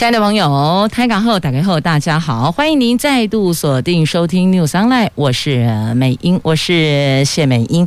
[0.00, 7.86] 亲爱的朋友，台港后打开后，大家好，欢迎您再度锁定收听 News Online，我是美英，我是谢美英。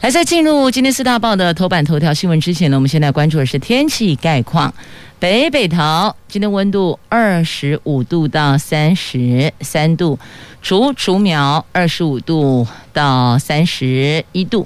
[0.00, 4.72] 来，在进入今天四大报的头版头条新闻之前呢，我们现在关注的是天气概况。
[5.18, 10.16] 北北桃今天温度二十五度到三十三度，
[10.62, 14.64] 竹竹苗二十五度到三十一度。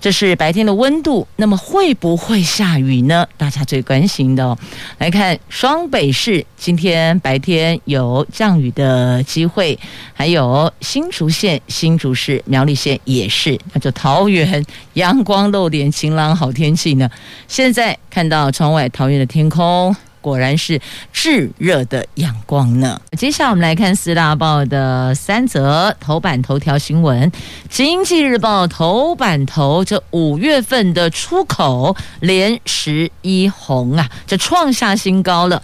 [0.00, 3.26] 这是白天的温度，那么会不会下雨呢？
[3.36, 4.56] 大家最关心的哦。
[4.98, 9.78] 来看双北市，今天白天有降雨的机会，
[10.14, 13.58] 还有新竹县、新竹市、苗栗县也是。
[13.72, 17.10] 那就桃园阳光露脸，晴朗好天气呢。
[17.48, 19.94] 现在看到窗外桃园的天空。
[20.28, 20.78] 果然是
[21.10, 23.00] 炙热的阳光呢。
[23.16, 27.32] 接下来我们来看四大报的三则头版头条新闻。
[27.70, 35.62] 经济日报头版头，这五月份的出口连十一红啊，这创下新高了。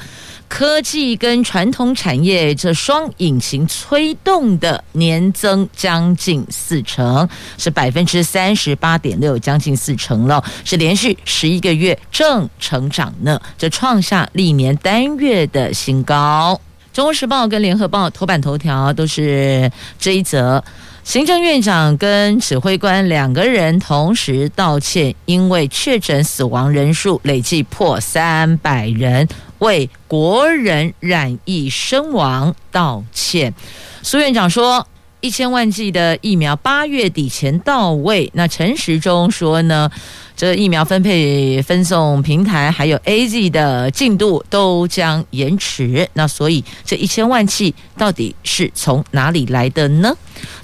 [0.55, 16.61] 科技跟传统产业这双引擎推动的年增将近四成，是百分之三十八点六，将近四成了，是连续十一个月正成长呢，这创下历年单月的新高。
[16.93, 19.69] 中国时报跟联合报头版头条都是
[19.99, 20.63] 这一则。
[21.03, 33.55] 行政院长跟指挥官两个人同时道歉，因为确诊死亡人数累计破三百人，为国人染疫身亡道歉。
[34.03, 34.87] 苏院长说，
[35.21, 38.31] 一千万剂的疫苗八月底前到位。
[38.35, 39.91] 那陈时中说呢？
[40.37, 50.13] 这疫苗分配分送平台还有 AZ 的进度都将延迟，那所以这一千万剂到底是从哪里来的呢？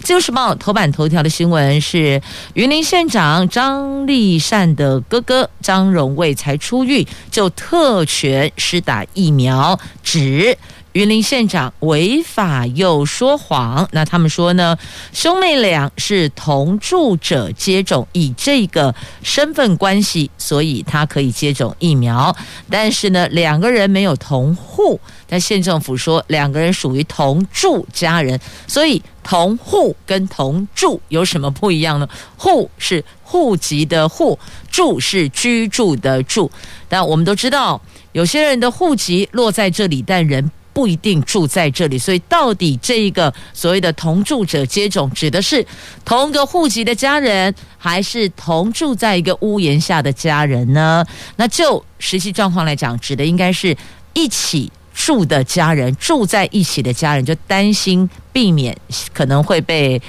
[0.03, 2.21] 自由时报头版头条的新闻是
[2.55, 10.59] 云林县长张丽善的哥哥张荣卫才出狱就特权施打疫苗，指。
[10.93, 14.77] 云林县长违法又说谎，那他们说呢？
[15.13, 18.93] 兄妹俩是同住者接种，以这个
[19.23, 22.35] 身份关系，所以他可以接种疫苗。
[22.69, 32.09] 但是呢，两个人没有同户，但县政府说两个人属于同住家人，所以同户跟同住有什么不一样呢？
[32.37, 34.37] 户是户籍的户，
[34.69, 36.51] 住是居住的住。
[36.89, 37.81] 但我们都知道，
[38.11, 40.51] 有些人的户籍落在这里，但人。
[40.73, 45.65] 不一定住在这里，所以到底这一个所谓的同住者接种，指的是
[46.05, 51.05] 同个户籍的家人，还是同住在一个屋檐下的家人呢？
[51.37, 53.77] 那就实际状况来讲，指的应该是
[54.13, 58.77] 一起住的家人，住在一起的家人，就担心避免
[59.13, 60.01] 可能会被。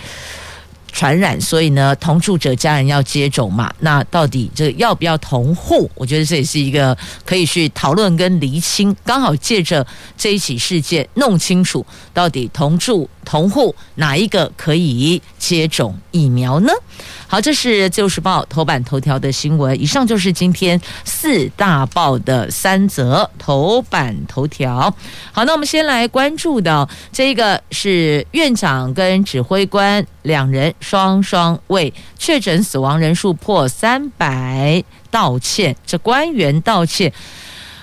[0.91, 3.73] 传染，所以呢，同住者家人要接种嘛？
[3.79, 5.89] 那到底这个要不要同户？
[5.95, 8.95] 我觉得这也是一个可以去讨论跟厘清。
[9.03, 9.85] 刚好借着
[10.17, 16.71] 这一起事件，弄清楚到底同住同户哪一个可以接种疫苗呢？
[17.27, 19.81] 好，这是《旧时报》头版头条的新闻。
[19.81, 24.93] 以上就是今天四大报的三则头版头条。
[25.31, 35.75] 好，那我们先来关注的这个是院长跟指挥官两人双双为确诊死亡人数破三百道歉。
[35.85, 37.13] 这官员道歉，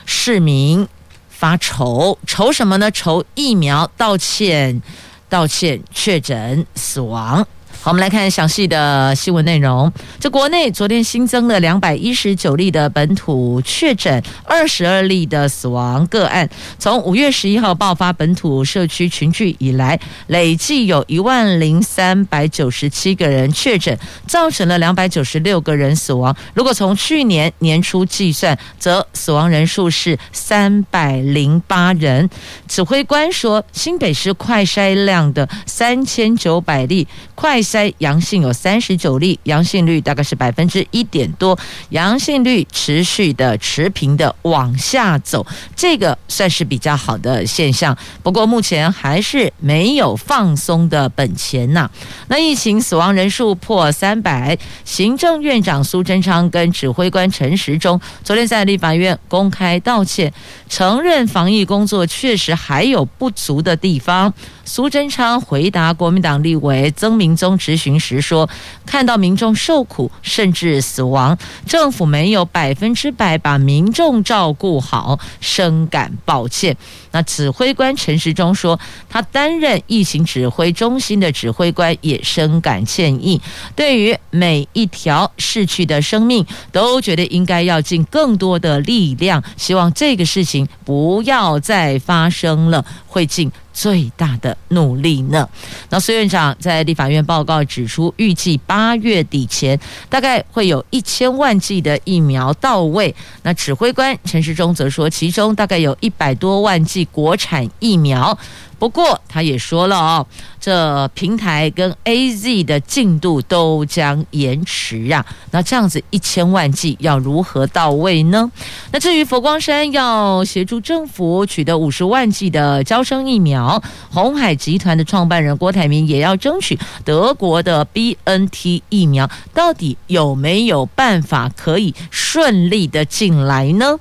[0.05, 0.87] 市民
[1.31, 2.91] 发愁，愁什么呢？
[2.91, 4.83] 愁疫苗道歉，
[5.29, 7.47] 道歉确诊死亡。
[7.81, 9.91] 好，我们来看详细的新闻内容。
[10.19, 16.51] 这国内昨天新增了两百一十九例的本土确诊，二十二例的死亡个案。
[16.81, 23.97] 从五月十一号爆发本土社区群聚以来，累计有一万零三百九十七个人确诊，
[24.27, 26.35] 造成了两百九十六个人死亡。
[26.55, 32.29] 如果从去年年初计算，则死亡人数是三百零八人。
[32.67, 37.07] 指挥官说，新北市快筛量的三千九百例
[37.37, 37.63] 快。
[37.69, 41.59] 筛阳性有三十九例，阳性率大概是百分之一点多，
[41.91, 47.95] 阳性率持续的持平的往下走，这个算是比较好的现象。
[48.23, 51.91] 不过目前还是没有放松的本钱呐。
[52.29, 54.57] 那疫情死亡人数破三百，
[54.87, 60.33] 行政院长苏贞昌跟指挥官陈时中昨天在立法院公开道歉，
[60.71, 64.33] 承认防疫工作确实还有不足的地方。
[64.65, 67.58] 苏贞昌回答国民党立委曾铭宗。
[67.59, 68.49] 中质询时说，
[68.87, 76.77] 看到民众受苦甚至死亡，政府没有百分之百把民众照顾好，深感抱歉。
[77.11, 78.79] 那指挥官陈时中说，
[79.09, 83.41] 他担任疫情指挥中心的指挥官也深感歉意，
[83.75, 95.49] 对于每一条逝去的生命，都觉得应该要尽更多的力量，希望这个事情不要再发生了，会尽最大的努力呢。
[95.89, 99.79] 那孙院长在立法院报告指出，预计八月底前
[100.09, 103.15] 大概会有一千万剂的疫苗到位。
[103.45, 108.37] 那指挥官陈时中则说，其中大概有一百多万剂国产疫苗。
[108.79, 110.27] 不过他也说了哦，
[110.61, 115.25] 这平台跟 AZ 的进度都将延迟啊。
[115.51, 118.51] 那这样子一千万剂要如何到位呢？
[118.93, 133.99] 那至于佛光山要协助政府取得五十万剂的招生疫苗，红海集团的创办人郭台铭也要争取德国的 BNT 疫苗，到底有没有办法可以顺利的进来呢？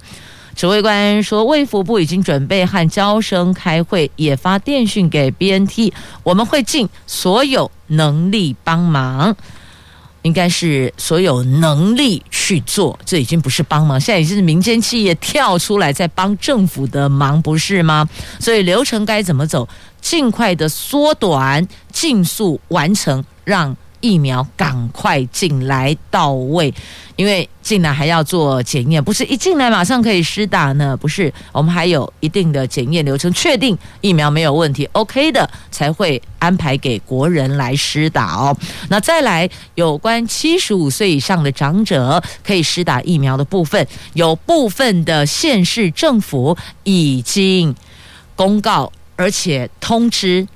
[0.57, 5.93] 指挥官说，卫福部已经准备和娇生开会，也发电讯给 BNT，
[6.23, 9.35] 我们会尽所有能力帮忙，
[10.23, 18.09] 应该是所有能力去做，这已经不是帮忙，现在已经是民间企业跳出来在帮政府的忙，不是吗？
[18.39, 19.69] 所以流程该怎么走，
[20.01, 23.77] 尽快的缩短，尽速完成，让。
[23.99, 26.73] 疫苗赶快进来到位，
[27.15, 30.95] 因为进来还要做检验，不是一进来马上可以施打呢。
[30.95, 38.55] 不是，我们还有一定的检验流程，确定疫苗没有问题，OK 的才会安排给国人来施打哦。
[38.89, 47.75] 那再来有关七十五岁以上的长者可以施打疫苗的部分，有部分的县市政府已经
[48.35, 50.47] 公告，而且通知。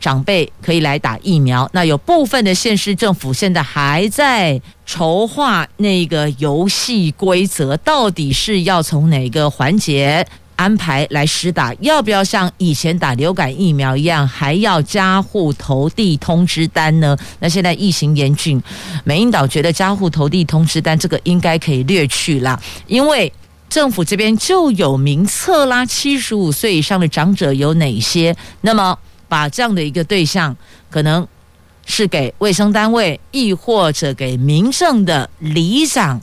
[0.00, 10.26] 长辈可以来打疫苗，那有部分的县市政府现在还在筹划那个游戏规则，到底是要从哪个环节
[10.56, 11.74] 安排来施打？
[11.80, 17.14] 要不要像以前打流感疫苗一样，还要加户投递通知单呢？
[17.38, 18.60] 那现在疫情严峻，
[19.04, 23.30] 美英岛觉得加户投递通知单这个应该可以略去啦，因为
[23.68, 28.34] 政府这边就有名册啦，七十五岁以上的长者有哪些？
[28.62, 28.98] 那么。
[29.30, 30.54] 把这样的一个对象，
[30.90, 31.26] 可能
[31.86, 36.20] 是给卫生单位，亦或者给民政的里长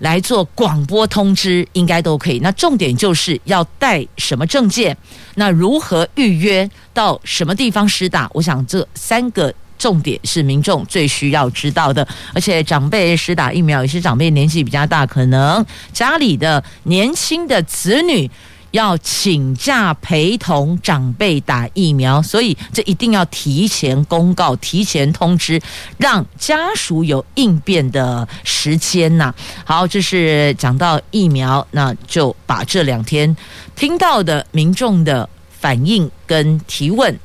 [0.00, 2.38] 来做广播通知，应该都可以。
[2.40, 4.96] 那重点就是要带什么证件，
[5.36, 8.28] 那如何预约，到什么地方施打？
[8.34, 12.06] 我想这三个重点是民众最需要知道的。
[12.34, 18.30] 而且长辈施打疫苗，有些长辈年纪比较大，可能家里的年轻的子女。
[18.72, 25.60] 要请假陪同长辈打疫苗，所以这一定要提前公告、提前通知，
[25.96, 29.32] 让家属有应变的时间呐。
[29.64, 33.34] 好，这是讲到疫苗，那就把这两天
[33.76, 37.16] 听到的民众的反应跟提问。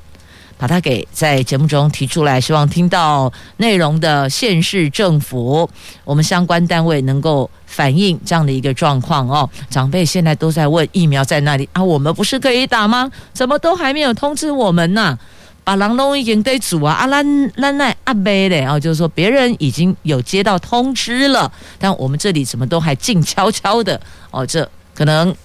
[0.57, 5.69] 把它给在节目中提出来，希望听到内容的县市政府，
[6.03, 9.47] 我们相关单位能够反映这样的一个状况哦。
[9.69, 11.83] 长辈现在都在问疫苗在哪里啊？
[11.83, 13.11] 我们不是可以打吗？
[13.33, 15.17] 怎么都还没有通知我们呢、
[15.63, 24.43] 把狼龙已经得煮啊，阿兰兰奈阿贝嘞啊，就是说别人已经有接到通知了，但我们这里怎么都还静悄悄的哦？
[24.43, 25.35] 这可能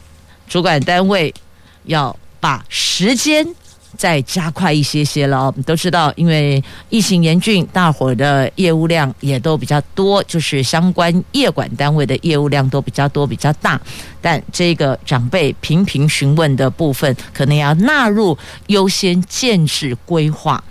[0.48, 1.34] 主管单位
[1.84, 3.46] 要把时间。
[3.96, 13.80] 再加快一些些了哦，都知道，因为疫情严峻，大伙的业务量也都比较多，就是相关业管单位的业务量都比较多、比较大。
[14.20, 18.36] 但这个长辈频频询问的部分，可能要纳入
[18.68, 20.62] 优先建制规划。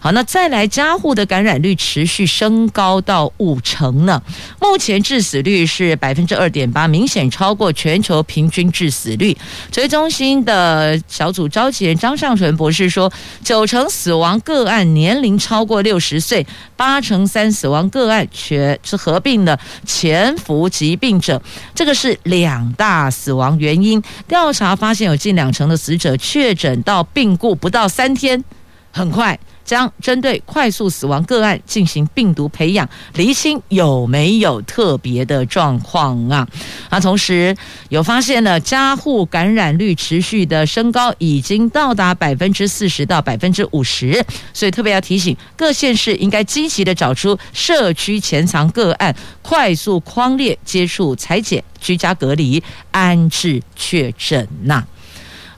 [0.00, 4.22] 好，那再来，加护的感染率持续升高到五成呢。
[4.60, 9.36] 目前致死率是百分之二点八，明显超过全球平均致死率。
[9.72, 13.12] 指挥中心的小组召集人张尚淳博士说，
[13.42, 21.42] 九成死亡个案年龄超过六十岁，八成三死亡个案全是合并的潜伏疾病者，
[21.74, 24.00] 这个是两大死亡原因。
[24.28, 28.44] 调查发现，有近两成的死者确诊到病故不到三天，
[28.92, 29.38] 很快。
[29.68, 36.48] 将针对快速死亡个案进行病毒培养，厘清有没有特别的状况啊？
[36.88, 37.54] 那同时
[37.90, 54.82] 有发现了家户感染率持续的升高，已经到达百分之四十到百分之五十，所以特别要提醒各县市应该积极的找出社区潜藏个案，快速框列接触裁剪、居家隔离、安置确诊呐。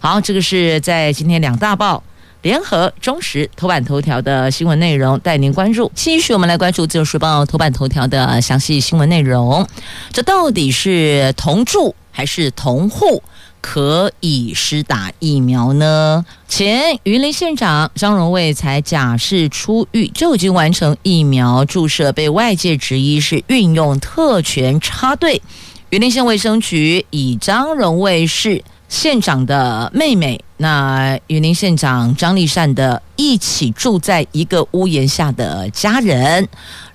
[0.00, 2.02] 好，这个是在今天两大报。
[2.42, 5.92] 联合、中时头版头条的新闻内容，带您关注。
[5.94, 9.66] 继续，我们来关注《自由时报》头版头条的详细新闻内容。
[10.10, 13.22] 这到底是同住还是同户
[13.60, 16.24] 可以施打疫苗呢？
[16.48, 25.42] 前云林县长张荣卫才假释出狱，就已经完成疫苗注射，被外界质疑是运用特权插队。
[25.90, 36.46] 云林县卫生局以张荣卫是县长的妹妹，那云林县长张立善的一起住在一个屋檐下的家人，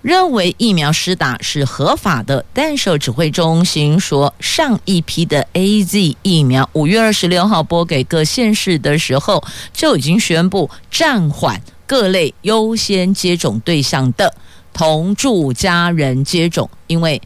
[0.02, 2.44] 认为疫苗施打是合法的。
[2.54, 14.36] 但是指挥中心说，上一批的 AZ 疫苗五月二十六号拨给各县市的时候，就已经宣布暂缓各类优先接种对象的
[14.74, 17.22] 同住家人接种，因为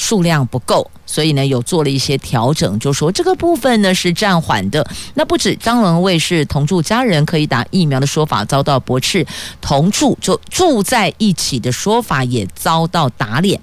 [0.00, 0.90] 数量不够。
[1.04, 4.86] 所以呢，有做了一些调整，就说这个部分呢是暂缓的。
[5.14, 9.26] 那不止张文卫是同住家人可以打疫苗的说法遭到驳斥，
[9.60, 13.60] 同住就住在一起的说法也遭到打脸。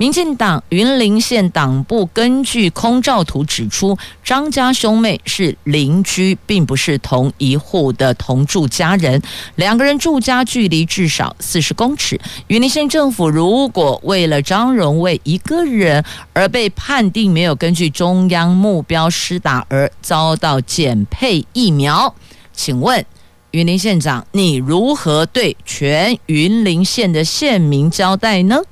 [0.00, 9.20] 民进党云林县党部根据空照图指出，张家兄妹是邻居，并不是同一户的同住家人，
[9.56, 12.18] 两个人住家距离至少四十公尺。
[12.46, 16.02] 云林县政府如果为了张荣味一个人
[16.32, 22.14] 而被判定没有根据中央目标施打而遭到减配疫苗，
[22.54, 23.04] 请问
[23.50, 28.62] 云林县长，你如何对全云林县的县民交代呢？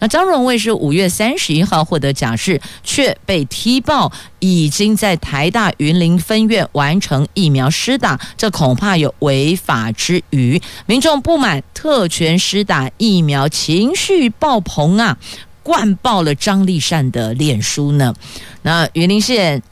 [0.00, 10.60] 那张荣卫是五月三十一号获得假释，却被踢爆已经在台大云林分院完成疫苗施打，这恐怕有违法之余。
[10.86, 15.18] 民众不满特权施打疫苗，情绪爆棚啊，
[15.62, 18.14] 灌爆了张立善的脸书呢。
[18.62, 19.62] 那云林县。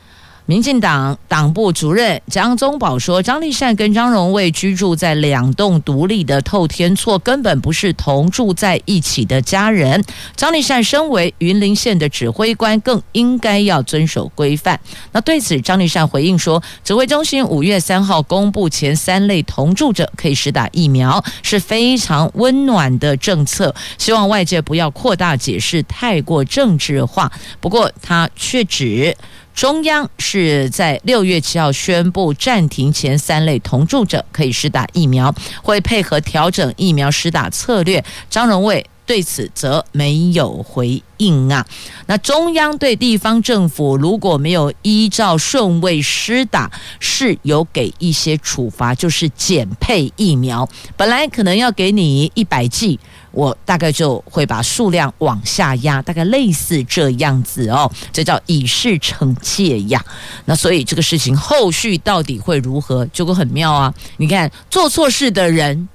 [0.47, 10.01] 民进党党部主任江宗宝说：“张立善跟张荣卫居住在两栋独立的透天厝，根本不是同住在一起的家人。
[10.37, 14.79] 张立善身为云林县的指挥官，更应该要遵守规范。”
[15.11, 27.33] 那对此，张立善回应说：“指挥中心五月三号公布前三类同住者可以施打疫苗，是非常温暖的政策，希望外界不要扩大解释，太过政治化。
[27.61, 29.17] 不过，他却指。”
[29.57, 38.05] 中央是在六月七号宣布暂停前三类同住者可以施打疫苗，会配合调整疫苗施打策略。
[38.29, 41.65] 张荣卫对此则没有回应啊。
[42.07, 46.71] 那中央对地方政府如果没有依照顺位施打，
[47.01, 50.69] 是有给一些处罚，就是减配疫苗。
[50.97, 52.99] 本来可能要给你一百剂。
[53.33, 60.03] 我大概就会把数量往下压，大概类似这样子哦，这叫以示惩戒呀。
[60.47, 63.05] 那所以这个事情后续到底会如何？
[63.09, 63.93] 结果很妙啊！
[64.17, 65.87] 你看做错事的人，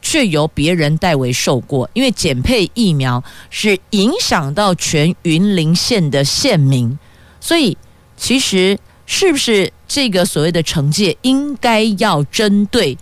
[0.00, 6.98] 却由别人代为受过，因为减配疫苗是影响到全云林县的县民，
[7.40, 7.76] 所以
[8.16, 12.96] 其实是不是这个所谓的惩戒应该要针对？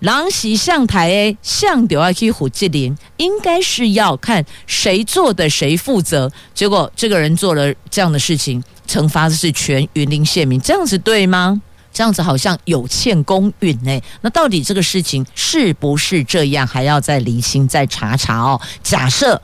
[0.00, 6.32] 狼袭向台诶，向掉要去虎吉林，应该是要看谁做的谁负责。
[6.54, 11.60] 结果这个人做了这样的事情，惩罚的是全云林县民，这样子对吗？
[11.92, 14.02] 这样子好像有欠公允诶。
[14.20, 18.60] 那到底这个事情是不是这样，还要再厘清、再查查哦。
[18.82, 19.40] 假设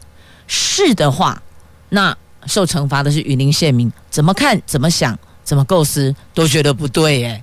[0.47, 1.43] 是的话，
[1.89, 7.43] 那受惩罚的是云林县民，怎么看、怎么想、怎么构思，都觉得不对诶。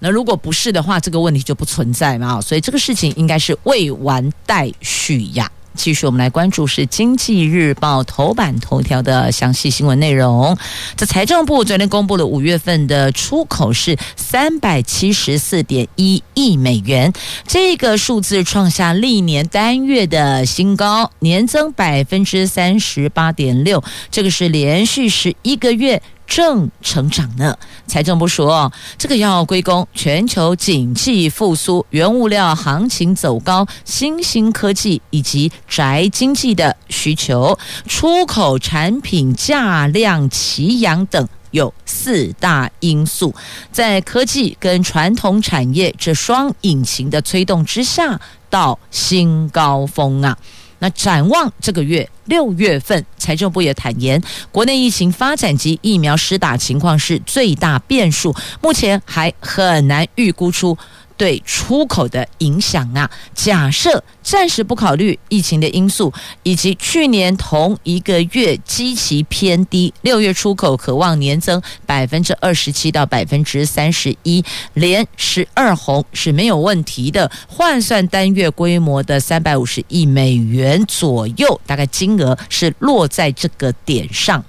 [0.00, 5.50] 那如果不是的话，这个问题就不存在嘛，所以这个事情应该是未完待续呀。
[5.74, 10.56] 继续，我们来关注是《经济日报》头版头条的详细新闻内容。
[10.96, 17.12] 这财政部昨天公布了五月份的出口是三百七十四点一亿美元，
[17.46, 26.02] 这个数字创下历年单月的新高，年增百分之三十八点六，这个是连续十一个月。
[26.30, 27.58] 正成长呢。
[27.88, 37.58] 财政部说，这个要归功全球经济复苏、原物料行情走高、新兴科技以及宅经济的需求、
[37.88, 43.34] 出口产品价量齐扬等有四大因素，
[43.72, 50.38] 在科技跟传统产业这双引擎的推动之下，到新高峰啊。
[50.80, 54.20] 那展望这个月六月份，财政部也坦言，
[54.50, 60.76] 国内疫情发展及疫苗施打情况是最大变数，目前还很难预估出
[61.20, 63.10] 对出口的影响啊。
[63.34, 66.10] 假设暂时不考虑疫情的因素，
[66.42, 77.30] 以及去年同一个月基期偏低，六月出口可望年增百分之二十七到百分之三十一，连十二红是没有问题的。
[77.46, 84.42] 换算单月规模的三百五十亿美元左右，大概金额是落在这个点上。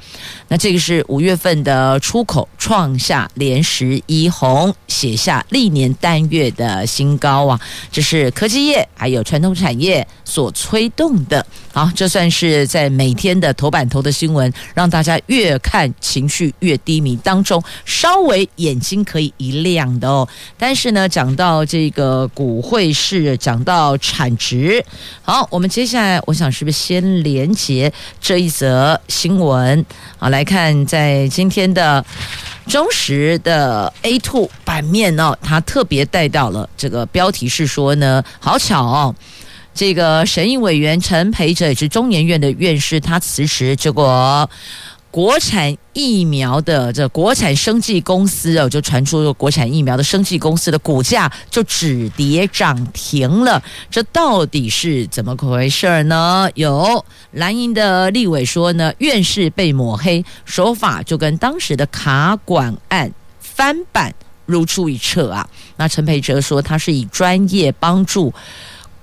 [0.48, 7.60] 那这个是五月份的出口创下连十一红，写下历年单月的的新高啊！
[7.92, 11.44] 这是科技业还有传统产业所推动的。
[11.74, 20.28] 好，这算是在每天的头版头的新闻，让大家越看情绪越低迷当中，稍微眼睛可以一亮的哦。
[20.58, 24.84] 但是呢，讲到这个股汇市，讲到产值，
[25.24, 29.84] 好，我们接下来我想是不是先连接这一则新闻？
[30.18, 32.06] 好，来看在今天的
[32.68, 39.16] 中实的 A two 版面呢，它特别带到了这个标题是说呢，好巧哦。
[39.74, 44.50] 这个审议委员陈培哲也是中研院的院士，他辞职，结果
[45.12, 56.50] 国产疫苗的这国产生技公司哦，就传出国产疫苗的生技公司的股价就止跌涨停了，这到底是怎么回事呢？
[56.56, 64.16] 有蓝营的立委说呢，院士被抹黑手法就跟当时的卡管案翻版
[64.46, 65.48] 如出一辙啊。
[65.76, 68.34] 那陈培哲说，他是以专业帮助。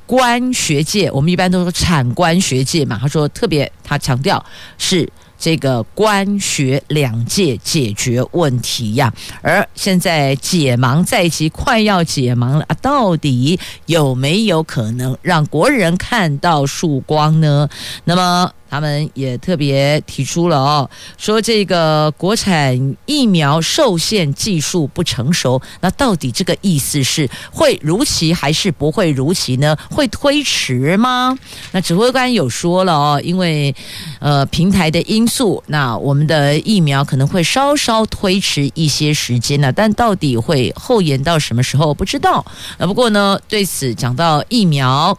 [0.07, 2.99] 官学界，我们一般都说产官学界嘛。
[2.99, 4.43] 他说特别，他强调
[4.79, 5.07] 是
[5.39, 9.13] 这个官学两界解决问题呀。
[9.41, 17.69] 而现在解盲在即，快要解盲了啊，到底有没有可能让国人看到曙光呢？
[18.05, 18.53] 那么。
[18.69, 29.77] 他们也特别提出了哦，说这个国产疫苗受限技术不成熟，那到底这个意思是会如期还是不会如期呢？
[29.91, 31.37] 会推迟吗？
[31.73, 33.75] 那指挥官有说了哦，因为
[34.21, 42.45] 呃平台的因素，那我们的疫苗可能会稍稍推迟一些时间呢，但到底会后延到什么时候不知道。
[42.77, 45.17] 那不过呢，对此讲到疫苗。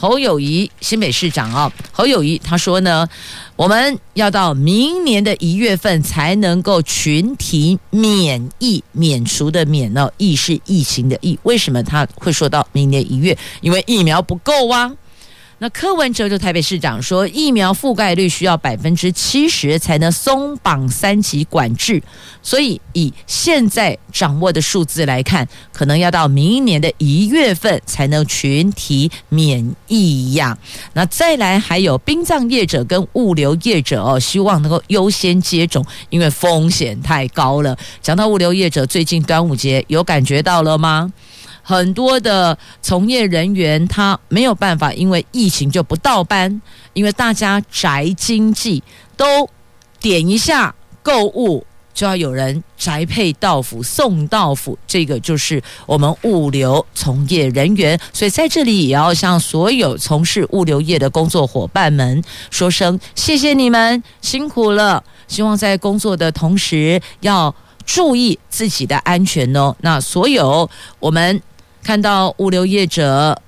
[0.00, 3.08] 侯友谊新北市长啊，侯友谊他说呢，
[3.56, 13.36] 我们要到明年的一月份才能够群体免疫，免除的免哦，疫是疫情的疫，为什么他会说到明年一月？
[13.60, 14.92] 因为疫苗不够啊。
[15.60, 22.00] 那柯文哲就台北市长说，疫苗覆盖率需要百分之七十才能松绑三级管制，
[22.40, 30.56] 所以以现在掌握的数字来看，可能要到明年的一月份才能群体免疫呀。
[30.92, 37.76] 那再来还有殡葬业者跟物流业者哦，希望能够优先接种，因为风险太高了。
[38.00, 41.12] 讲到物流业者，最近端午节有感觉到了吗？
[41.68, 46.62] 很多的从业人员他没有办法，因为疫情就不到班，
[46.94, 48.82] 因为大家宅经济
[49.18, 49.46] 都
[50.00, 67.54] 点一下购物就要有人宅配到府送到府，这个就是我们物流从业人员，所以在这里也要向所有从事物流业的工作伙伴们说声谢谢你们辛苦了，希望在工作的同时要
[67.84, 69.76] 注意自己的安全哦。
[69.82, 71.42] 那所有我们。
[71.88, 73.40] 看到物流业者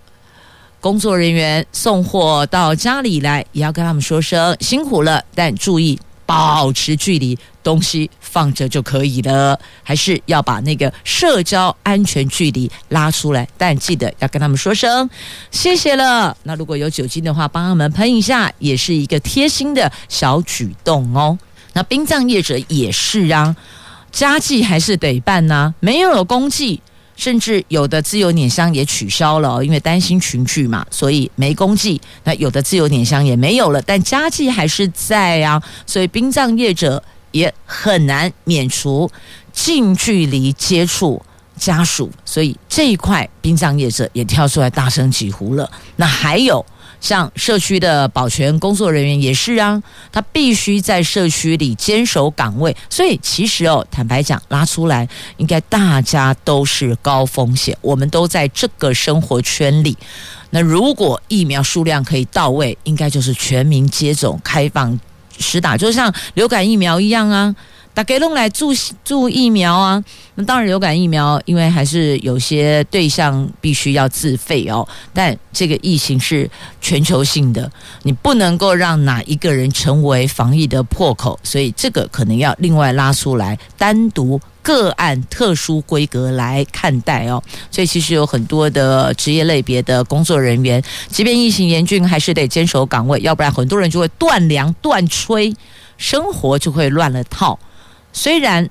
[0.81, 15.11] 工作人员送货到家里来，也要跟他们说声辛苦了，但注意保持距离，东西放着就可以了，还是要把那个社交安全距离拉出来，但记得要跟他们说声
[15.51, 16.35] 谢谢了。
[16.45, 21.39] 那如果有酒精的话，帮他们喷一下，也是一个贴心的小举动哦。
[21.75, 23.55] 那殡葬业者也是啊，
[24.11, 26.81] 家祭还是得办呐、没有了公祭。
[27.21, 32.01] 甚至有的自由碾香也取消了，因为担心群聚嘛，所以没公祭。
[32.25, 37.03] 那有的自由碾香也没有了，但家祭还是在啊，所以殡葬业者
[37.33, 39.11] 也很难免除
[39.53, 41.21] 近距离接触
[41.59, 45.71] 家属，所以这一块殡葬业者也跳出来大声疾呼了。
[45.97, 46.65] 那还有。
[47.01, 49.83] 像社区的保全工作人员也是啊，
[50.13, 55.09] 他必须在社区里坚守岗位，所以其实哦，坦白讲，拉出来
[55.39, 59.97] 应该大家都是高风险，我们都在这个生活圈里。
[60.51, 64.99] 那如果疫苗数量可以到位，应该就是全民接种、开放
[65.39, 67.55] 实打，就像流感疫苗一样啊。
[68.01, 68.73] 大家拢来注
[69.05, 70.03] 注疫苗啊。
[70.37, 74.89] 那当然，流感疫苗因为还是有些对象必须要自费哦。
[75.13, 77.71] 但这个疫情是全球性的，
[78.05, 84.41] 你不能够让哪一个人成为防疫的破口，所以这个可能要另外拉出来单独。
[84.63, 95.55] 个案特殊规格来看待哦，所以其实有很多的职业类别的工作人员，即便疫情严峻，还是得坚守岗位，要不然很多人就会断粮断炊，
[95.97, 97.59] 生活就会乱了套。
[98.13, 98.69] 虽然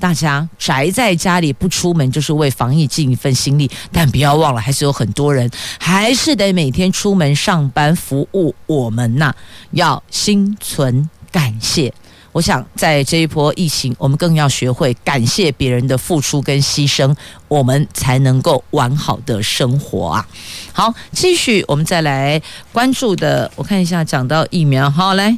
[0.00, 9.34] 大家宅在家里不出门，就是为防疫尽一份心力，但不要忘了，还是有很多人还是得每天出门上班服务我们呐，
[9.72, 11.92] 要心存感谢。
[12.30, 17.12] 我想，在这一波疫情，我们更要学会感谢别人的付出跟牺牲，
[17.48, 20.28] 我们才能够完好的生活啊！
[20.72, 25.36] 好，继续，我们再来关注的，我看一下，讲到疫苗，好，来，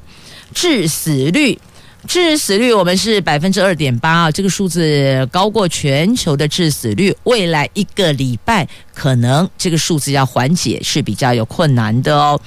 [0.53, 1.59] 致死率，
[2.07, 12.41] 致死率，我们是百分之二点八啊，这个数字高过全球的致死率，未来一个礼拜可能这个数字要缓解是比较有困难的哦。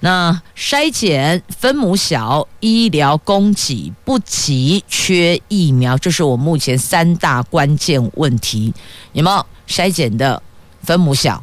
[0.00, 8.74] 那筛检分母小，医疗供给不及，缺疫苗，这是我目前三大关键问题。
[9.12, 10.42] 有没有筛检的
[10.82, 11.42] 分母小？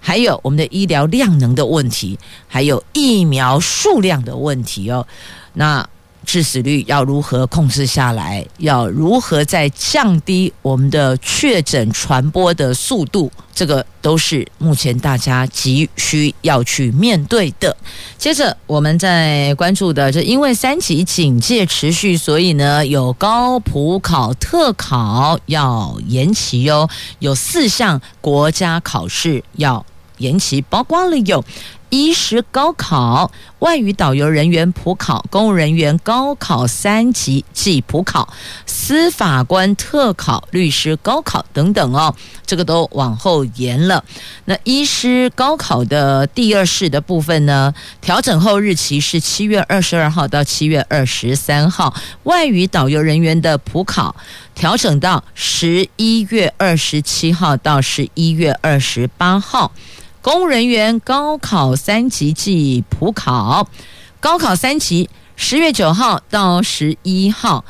[0.00, 5.06] 还有我们的医疗量能的问题，还有疫苗数量的问题哦。
[5.52, 5.86] 那。
[6.24, 8.44] 致死率要如何控制下来？
[8.58, 13.30] 要如何再降低我们的确诊传播的速度？
[13.54, 17.76] 这个都是目前大家急需要去面对的。
[18.18, 26.88] 接着，我们在关注的，这因为三级警戒持续，所以呢，有高普考、特考要延期哟。
[27.20, 29.86] 有四项国家考试要
[30.18, 31.44] 延期，包括了有。
[31.94, 33.30] 医师高考、
[33.60, 38.34] 外语导游人员普考、公务人员高考三级即普考、
[38.66, 42.12] 司法官特考、律师高考等等哦，
[42.44, 44.02] 这个都往后延了。
[44.46, 54.16] 那医师高考的第二试的部分呢，调整后日期是七月二十二号到七月二十三号；外语导游人员的普考
[54.56, 59.70] 调整到十一月二十七号到十一月二十八号。
[60.24, 63.68] 公务人员高考三级暨普考，
[64.20, 67.62] 高考三级十月九号到十一号，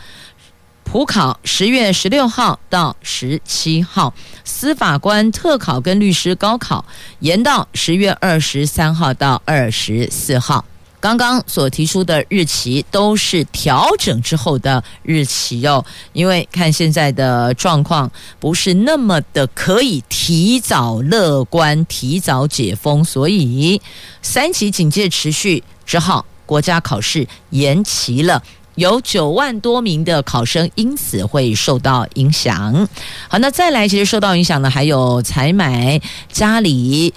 [0.84, 4.14] 普考十月十六号到十七号，
[4.44, 6.84] 司法官特考跟律师高考
[7.18, 10.64] 延到十月二十三号到二十四号。
[11.04, 23.78] 刚刚所提出的日期都是调整之后的日期哦，因为看现在的状况不是那么的可以提早乐观、提早解封，所以
[24.22, 28.42] 三级警戒持续，只好国家考试延期了，
[28.76, 32.88] 有九万多名的考生因此会受到影响。
[33.28, 36.00] 好，那再来，其实受到影响的还有采买
[36.32, 37.12] 家里。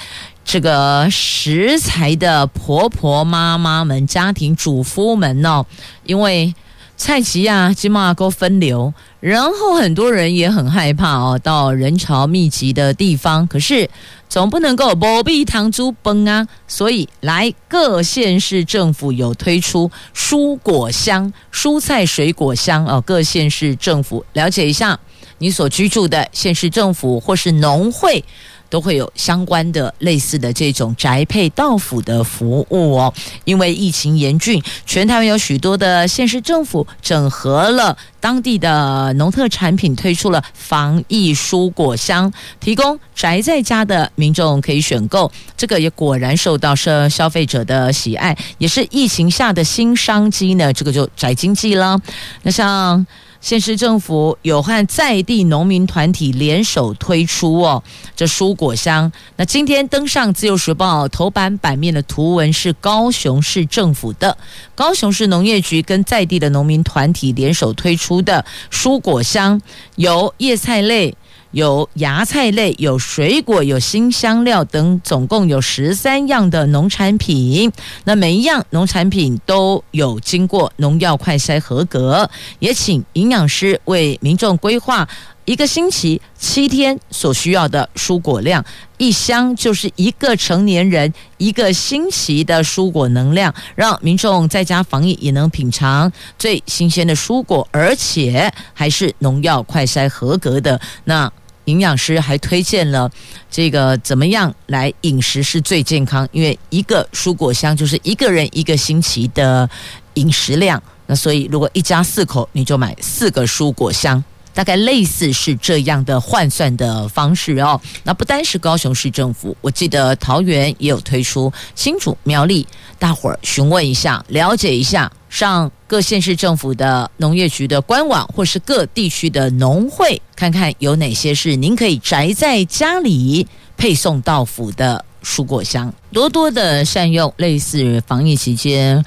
[0.48, 5.66] 这个食材的婆婆妈妈们、家庭主妇们哦，
[6.06, 6.56] 因为
[6.96, 13.46] 菜市啊、金马沟分流，然后很多人也很害怕哦，到人潮密集的地方。
[13.46, 13.90] 可是
[14.30, 24.98] 总不能够保庇糖珠崩啊，所以来各县市政府有推出蔬果箱、蔬菜水果箱哦，各县市政府了解一下
[25.40, 28.24] 你所居住的县市政府或是农会。
[28.70, 33.14] 都会有相关的类似的这种宅配到府的服务哦。
[33.46, 45.32] 因为疫情严峻，全台湾有许多的县市政府整合了当地的农特产品，推出了防疫蔬果箱，提供宅在家的民众可以选购。
[45.56, 50.74] 这个也果然受到社消费者的喜爱，也是疫情下的新商机呢。
[50.74, 52.00] 这个就宅经济了。
[52.44, 53.06] 那像。
[53.48, 57.82] 县市政府有和在地农民团体联手推出哦，
[58.14, 59.10] 这蔬果箱。
[59.38, 64.38] 那今天登上《自由时报》头版版面的图文是高雄市政府的，
[64.76, 69.62] 高雄市农业局跟在地的农民团体联手推出的蔬果箱，
[69.96, 71.16] 有叶菜类。
[71.52, 77.72] 有芽菜类，有水果，有新香料等，总共有十三样的农产品。
[78.04, 82.30] 那每一样农产品都有经过农药快筛合格，
[82.60, 85.08] 也请营养营养师为民众规划
[85.46, 88.66] 一个星期七天所需要的蔬果量，
[88.98, 100.82] 一箱就是一个成年人一个星期的蔬果能量，让民众在家防疫也能品尝最新鲜的蔬果，而且还是农药快筛合格的。
[101.04, 101.32] 那
[101.66, 103.08] 营养师还推荐了
[103.52, 109.70] 这个怎么样来饮食是最健康，因为一个蔬果箱就是一个人一个星期的
[110.16, 110.82] 饮食量。
[111.08, 114.24] 那所以，如果一家四口，你就买四个蔬果箱。
[114.54, 117.80] 大概类似是这样的换算的方式哦。
[118.04, 122.66] 那不单是高雄市政府，我记得桃园也有推出，新竹苗栗，
[122.98, 133.46] 大伙儿询问一下，了解一下，上各县市政府的农业局的官网，或是各地区的农会，看看有哪些是您可以宅在家里
[133.78, 137.32] 配送到府的蔬果箱，多多的善用。
[137.38, 139.06] 类似防疫期间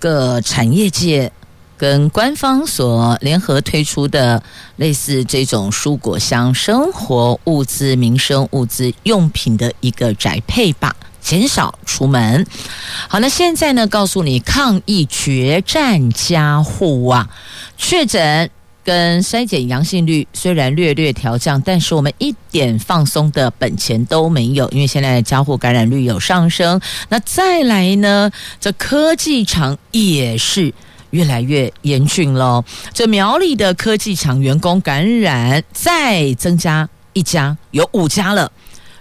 [0.00, 1.30] 各产业界。
[1.76, 4.42] 跟官方所联合推出的
[4.76, 12.46] 类似这种蔬果箱、生活物资、民生物资用品的一个宅配吧，减少出门。
[13.08, 17.30] 好，那现在呢，告诉你抗疫决战加护啊，
[17.78, 18.50] 确诊
[18.84, 26.80] 跟筛检阳性率虽然略略调降，但是我们一点放松的本钱都没有，因为现在交货感染率有上升。
[27.08, 30.72] 那再来呢，这科技厂也是。
[31.10, 32.64] 越来越严峻了。
[32.94, 38.52] 这苗栗的科技厂员工感染再增加一家，有五家了。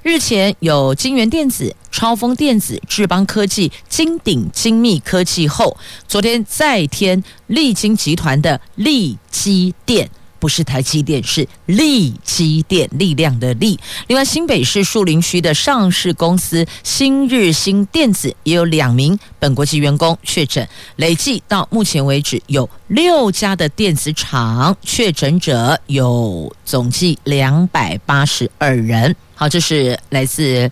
[0.01, 5.75] 日前有金源电子、超风电子、智邦科技、金鼎精密科技后，
[6.07, 10.09] 昨天再添利金集团的利基电。
[10.39, 13.79] 不是台积电，是力积电，力量的力。
[14.07, 29.15] 另外，新北市树林区的上市公司新日新电子也有两名本国籍员工确诊，累计到目前为止有六家的电子厂确诊者有总计两百八十二人。
[29.35, 30.71] 好，这是来自。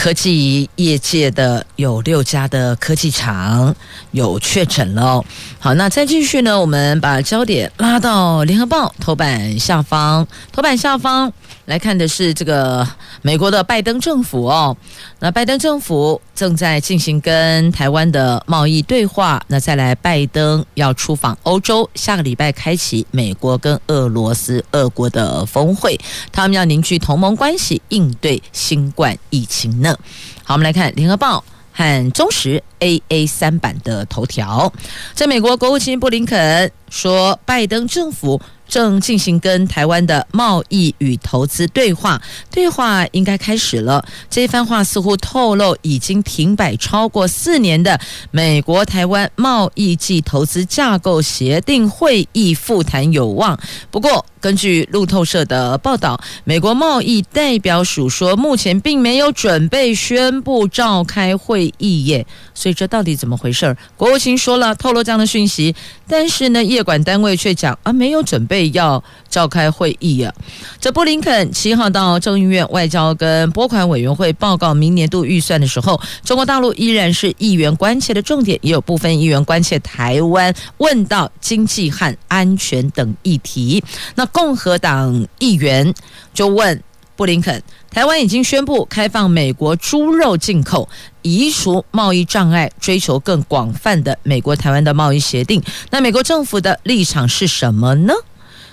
[0.00, 3.76] 科技业界的有六家的科技厂
[4.12, 5.22] 有确诊了。
[5.58, 11.30] 好，那再继续呢，我们把焦点拉到联合报头版下方，头版下方。
[11.70, 12.84] 来看的是这个
[13.22, 14.76] 美国的拜登政府哦，
[15.20, 19.40] 那拜登政府正在进行跟台湾的贸易对话。
[19.46, 25.96] 那再来，拜登要出访欧洲，下个礼拜开启美国跟俄罗斯俄国的峰会，
[26.32, 29.96] 他们要凝聚同盟关系，应对新冠疫情呢。
[30.42, 34.72] 好，我们来看联合报和中时 AA 三版的头条，
[35.14, 38.42] 在美国国务卿布林肯说，拜登政府。
[38.70, 44.02] 正进行跟台湾的贸易与投资对话，对话应该开始了。
[44.30, 53.58] 这番话似乎透露，已经停摆超过四年的美国台湾贸易暨投资架构协定会议复谈有望。
[53.90, 62.26] 不过，根据路透社的报道，美国贸易代表署说，目前并没有准备宣布召开会议耶。
[62.54, 63.76] 所以这到底怎么回事？
[63.96, 65.74] 国务卿说了，透露这样的讯息，
[66.06, 70.32] 但是呢，业管单位却讲啊，没有准备要召开会议啊。
[70.80, 83.82] 这布林肯七号到众议院外交跟拨款委员会报告明年度预算的时候，中国大陆依然是议员关切的重点，也有部分议员关切台湾，问到经济和安全等议题。
[84.14, 85.92] 那共和党议员
[86.32, 86.82] 就问
[87.16, 90.88] 布林肯：“台湾已经宣布开放美国猪肉进口，
[91.22, 95.62] 移除贸易障碍，追求更广泛的美国台湾的贸易协定。
[95.90, 98.14] 那美国政府的立场是什么呢？”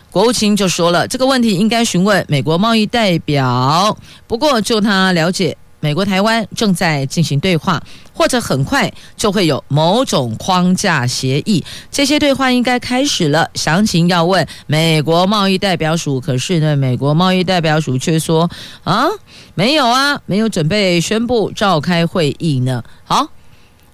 [0.09, 3.97] 国务卿就说了：“这个问题应该询问美国贸易代表。
[4.25, 7.81] 不过，就他了解。”美国台湾正在进行对话，
[8.13, 11.63] 或者很快就会有某种框架协议。
[11.91, 16.19] 这些对话应该开始了，详情要问美国贸易代表署。
[16.19, 18.49] 可是呢，美国贸易代表署却说
[18.83, 19.05] ：“啊，
[19.53, 23.27] 没有啊，没有准备宣布召开会议呢。”好。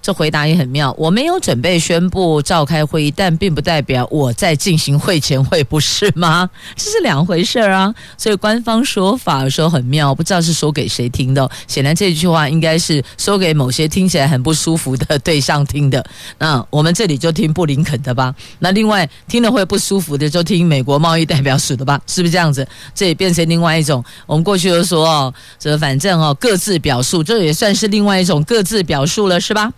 [0.04, 6.50] 这回答也很妙，我没有准备宣布召开会议，但并不代表我在进行会前会，不是吗？
[6.76, 7.94] 这是两回事啊。
[8.18, 11.50] 所以官方说法说很妙，不知道是说给谁听的。
[11.66, 16.04] 显然这句话应该是说给某些听起来很不舒服的对象听的。
[16.38, 18.34] 那我们这里就听布林肯的吧。
[18.58, 22.68] 那另外听了会不舒服的，就听美国贸易代表署的吧，是不是这样子？
[22.94, 24.04] 这也变成另外一种。
[24.26, 29.72] 我们过去就说哦，这反正哦各自表述，这也算是另外一种各自表述了，是吧？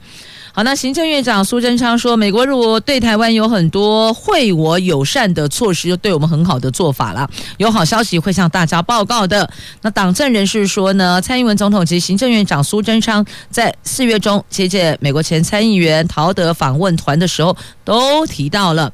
[0.56, 7.28] 好，那行政院长苏贞昌说，美国如果对台湾有很多惠我友善的措施，就对我们很好的做法了。
[7.58, 9.50] 有好消息会向大家报告的。
[9.82, 18.90] 那党政人士说呢，蔡英文总统及行政院长苏贞昌在四月中接见美国前参议员陶德访问团的时候，都提到了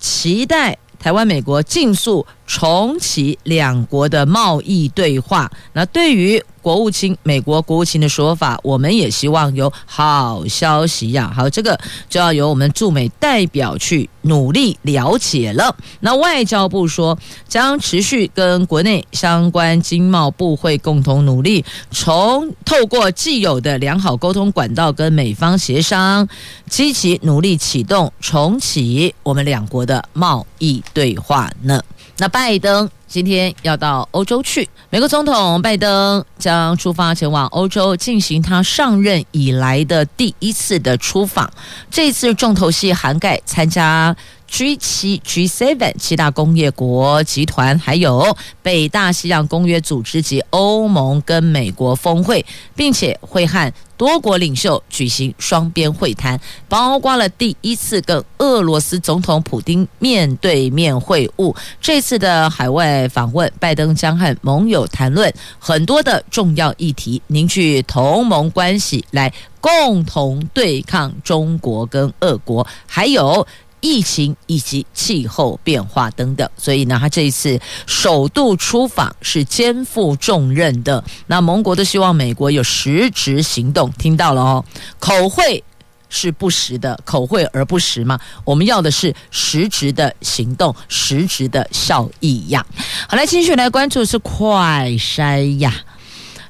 [0.00, 5.48] 期待台湾美国尽速重启两国的贸易对话。
[5.74, 11.30] 那对于国务卿美国国务卿的说法，我们也希望有好消息呀。
[11.34, 15.74] 好，这个就要由我们驻美代表去努力了解了。
[16.00, 26.26] 那外交部说，将持续跟国内相关经贸部会共同努力，从透过既有的良好沟通管道跟美方协商，
[26.68, 31.80] 积极努力启动重启我们两国的贸易对话呢。
[32.20, 41.48] 那拜登今天要到欧洲去，美国总统拜登将出发前往欧洲进行他上任以来的第一次的出访。
[41.88, 44.14] 这次重头戏涵盖参加
[44.48, 61.54] G 七、G seven 七大工业国集团，还有北大西洋公约组织及欧盟跟美国峰会，并且会和多国领袖举行双边会谈，包括了第一次跟俄罗斯总统普京面对面会晤。
[61.80, 69.30] 这次的海外访问，拜登将和盟友谈论很多的重要议题，凝聚同盟关系，来
[69.60, 73.46] 共同对抗中国跟俄国，还有。
[73.80, 81.02] 疫情以及气候变化等等，所以呢，他这一次首度出访是肩负重任的。
[81.26, 84.64] 那盟国都希望美国有实质行动，听到了哦，
[84.98, 85.62] 口惠
[86.08, 88.18] 是不实的，口惠而不实嘛。
[88.44, 92.64] 我们要的是实质的行动，实质的效益呀。
[93.08, 95.72] 好，来继续来关注是快筛呀。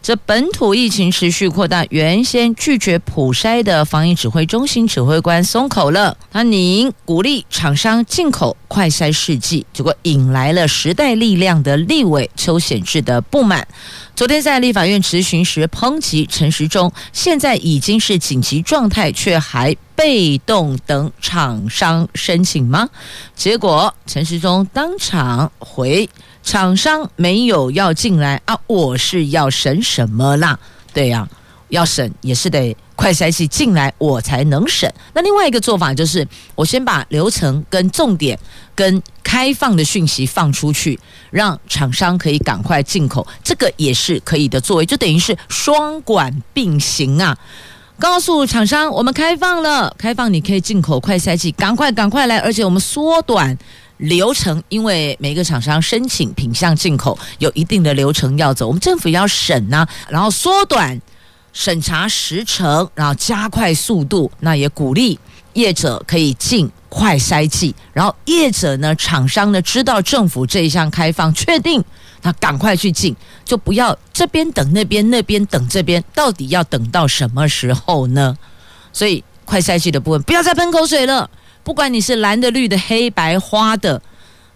[0.08, 6.16] 这本土疫情持续扩大，原先拒绝普筛的防疫指挥中心指挥官松口了。
[6.30, 13.68] 他宁鼓励厂商进口快筛试剂，结果引来了时代力量的立委邱显志的不满。
[14.16, 22.88] 昨天在立法院质询时抨击陈时中，现在已经是紧急状态，却还被动等厂商申请吗？
[23.34, 26.08] 结果陈时中当场回。
[26.44, 30.56] 厂商没有要进来啊，我是要审什么啦？
[30.94, 31.28] 对呀、
[31.70, 34.88] 要审也是得快筛剂进来，我才能审。
[35.12, 38.38] 那另外一个做法就是，我先把流程跟重点
[38.76, 40.98] 跟开放的讯息放出去，
[41.30, 47.37] 让厂商可以赶快进口，这个也是可以的作为，就等于是双管并行啊。
[47.98, 53.56] 告诉厂商，我们开放了，开放你可以进口快筛剂，赶快赶快来，而且我们缩短。
[53.98, 60.96] 流程，因为每个厂商申请品项进口有一定的流程要走，我们政府要审呢、然后缩短
[61.52, 65.18] 审查时程，然后加快速度，那也鼓励
[65.54, 71.84] 业者可以进快筛剂，然后业者呢，厂商呢知道政府这一项开放确定，
[72.22, 78.37] 那赶快去进，就不要这边等那边，那边等这边，到底要等到什么时候呢？
[78.92, 81.31] 所以快筛剂的部分不要再喷口水了。
[81.62, 84.00] 不管你是蓝的、绿的、黑白花的，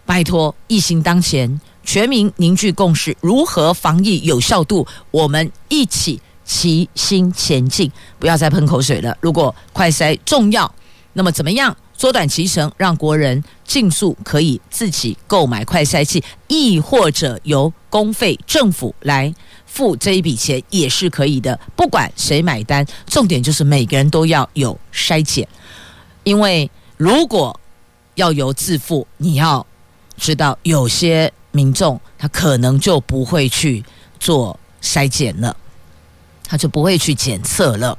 [0.06, 9.16] 拜托，疫情当前，全民凝聚共识，如何防疫有效度，我们一起齐心前进，不要再喷口水了。
[9.20, 10.74] 如果快筛重要，
[11.12, 19.34] 那么怎么样缩短期程，让国人尽速可以自己购买快筛剂，亦或者由公费政府来
[19.66, 21.58] 付这一笔钱也是可以的。
[21.76, 25.46] 不管谁买单，重点就是每个人都要有筛检，
[26.24, 26.70] 因为。
[26.98, 27.58] 如果
[28.14, 29.66] 要由自付，你要
[30.16, 33.82] 知道有些民众他可能就不会去
[34.20, 35.56] 做筛检了，
[36.46, 37.98] 他就不会去检测了。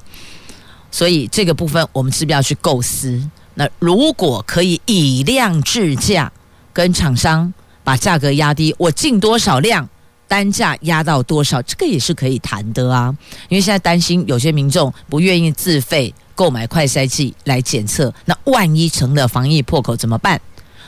[0.90, 3.22] 所以这个部分我们是不是要去构思？
[3.56, 6.32] 那如果可以以量制价，
[6.72, 9.88] 跟厂商把价格压低，我进多少量，
[10.28, 13.16] 单价压到多少，这个也是可以谈的啊。
[13.50, 16.14] 因为现在担心有些民众不愿意自费。
[16.36, 20.42] 购买快筛剂来检测，那万一成了防疫破口怎么办？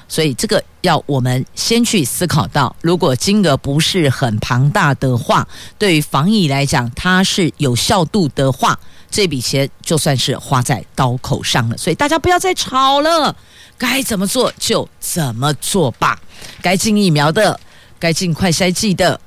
[0.07, 11.77] 所以这个要我们先去思考到，如果金额不是很庞大的话，对于防疫来讲它是有效度的话，这笔钱就算是花在刀口上了。
[11.77, 13.35] 所以大家不要再吵了，
[13.77, 16.19] 该怎么做就怎么做吧。
[16.61, 17.59] 该进疫苗的，
[17.97, 19.19] 该进快筛剂的，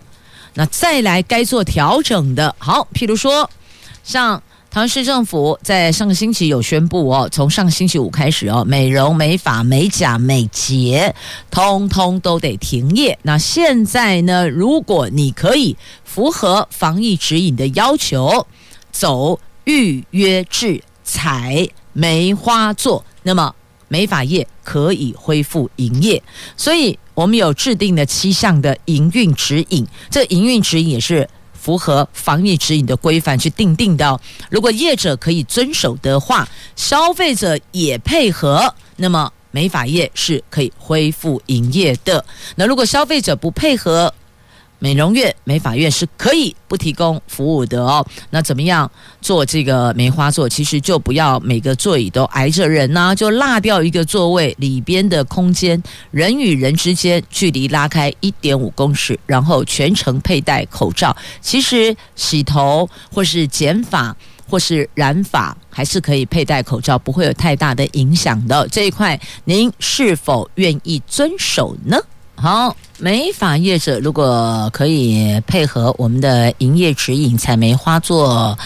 [0.54, 2.54] 那再来该做调整的。
[2.58, 3.50] 好，譬如说
[4.04, 4.42] 像。
[4.86, 11.14] 市政府在上个星期有宣布哦，从上个星期五开始哦，美容、美发、美甲、美睫，
[11.50, 13.18] 通通都得停业。
[13.22, 18.46] 那现在呢，如果你可以符合防疫指引的要求，
[18.92, 23.54] 走预约制采梅花座，那么
[23.88, 26.22] 美发业可以恢复营业。
[26.56, 31.28] 所以我们有制定的七项的营运指引，这营运指引也是。
[31.68, 42.24] 符合防疫指引的规范去定定的，如果业者可以遵守的话，消费者也配合，那么美发业是可以恢复营业的。
[42.56, 44.10] 那如果消费者不配合，
[44.78, 48.06] 美容院、美发院是可以不提供服务的哦。
[48.30, 50.48] 那怎么样做这个梅花座？
[50.48, 61.16] 其实就不要每个座椅都挨着人呐、就落掉一个座位，里边的空间人与人之间距离拉开一点五公尺，然后全程佩戴口罩。
[61.40, 64.16] 其实洗头或是剪发
[64.48, 68.66] 或是染发，还是可以佩戴口罩，不会有太大的影响的。
[68.68, 71.98] 这一块您是否愿意遵守呢？
[72.40, 78.56] 好，美法业者如果可以配合我们的营业指引，采梅花做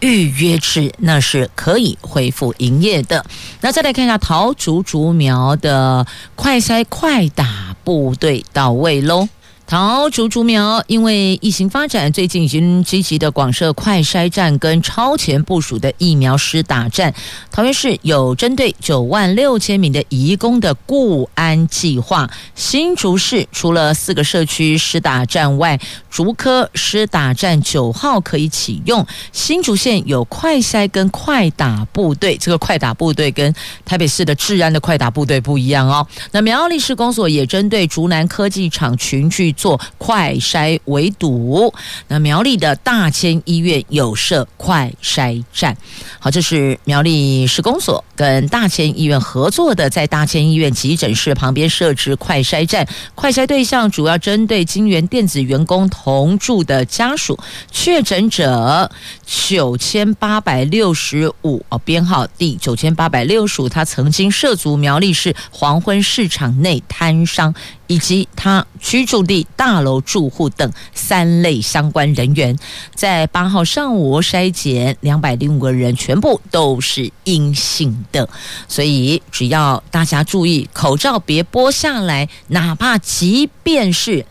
[0.00, 3.22] 预约制，那是可以恢复营业的。
[3.60, 6.06] 那再来看一下桃竹竹苗的
[6.36, 9.28] 快筛快打部队到位喽。
[9.68, 17.12] 桃竹竹苗因为疫情发展，最近已经积极的广设快筛站跟超前部署的疫苗施打站。
[17.50, 22.30] 桃园市有针对九万六千名的移工的固安计划。
[22.54, 29.06] 新竹市除了四个社区施打站外，竹科施打站九号可以启用。
[29.32, 33.54] 新竹县有快筛跟快打部队，这个快打部队跟
[33.84, 36.06] 台北市的治安的快打部队不一样哦。
[36.32, 39.54] 那苗栗市公所也针对竹南科技厂群聚。
[39.58, 41.74] 做快筛围堵，
[42.06, 45.76] 那苗栗的大千医院有设快筛站。
[46.20, 52.86] 好，这是苗栗市公所跟大千医院合作的，在大千医院急诊室旁边设置快筛站。
[53.16, 57.36] 快筛对象主要针对金源电子员工同住的家属，
[57.72, 58.88] 确诊者
[59.26, 67.52] 九千八百六十五哦，编号第九千八百六十五，他曾经涉足苗栗市黄昏市场内摊商。
[67.88, 72.56] 以及他居住地大楼住户等三类相关人员，
[72.94, 78.28] 在八号上午筛检两百零五个人，全部都是阴性的。
[78.68, 84.24] 所以只要大家注意，口罩别剥下来，哪怕即便是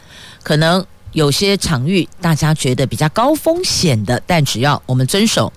[0.43, 5.51] 可能有些场域大家觉得比较高风险的，但只要我们遵守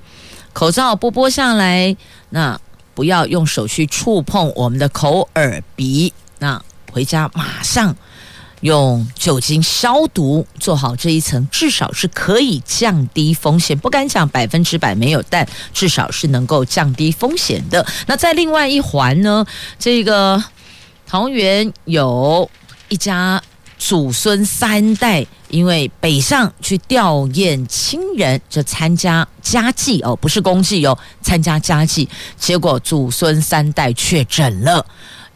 [0.54, 1.94] 口罩不剥下来，
[2.30, 2.58] 那
[2.94, 6.62] 不要用手去触碰我们的口耳鼻，那。
[6.90, 7.96] 回家马上
[8.60, 13.78] 用酒精消毒，做好这一层，至少是可以降低风险。
[13.78, 17.86] 不敢讲百分之百没有，但至少是能够降低风险的。
[18.06, 19.46] 那在另外一环呢，
[19.78, 20.44] 这个
[21.06, 22.50] 桃园有
[22.90, 23.42] 一家
[23.78, 34.84] 祖孙三代，因为北上去吊唁亲人，就参加家祭哦，不是公祭哦，参加家祭，结果祖孙三代确诊了。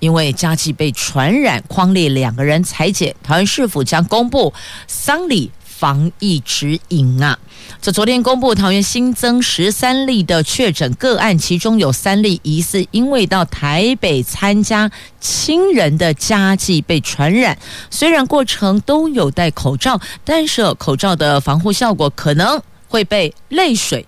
[0.05, 4.53] 因为家祭被传染，匡列两个人采检，桃园市府将公布
[4.87, 7.39] 丧礼防疫指引啊。
[7.81, 14.91] 这昨天公布，桃园新增十三例的确诊个案，其中有三例疑似因为到台北参加
[15.21, 17.57] 亲人的家祭被传染。
[17.91, 24.07] 虽然过程都有戴口罩，但是口罩的防护效果可能会被泪水。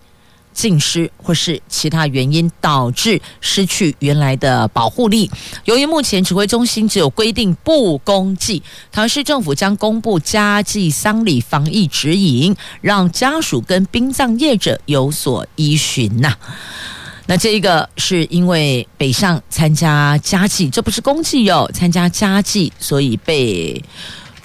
[0.56, 5.30] 浸湿或是其他原因导致失去原来的保护力。
[5.66, 16.34] 由于目前指挥中心只有规定不公祭，桃市政府将公布家祭丧礼防疫指引，让家属跟殡葬业者有所依循呐。
[17.26, 23.84] 那这一个是因为北上参加家祭，这不是公祭哟，参加家祭，所以被。